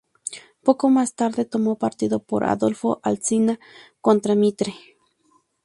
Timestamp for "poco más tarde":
0.63-1.45